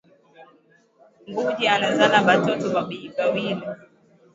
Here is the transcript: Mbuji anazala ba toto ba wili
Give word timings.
Mbuji 1.29 1.63
anazala 1.75 2.17
ba 2.27 2.35
toto 2.45 2.67
ba 2.73 2.81
wili 3.33 3.65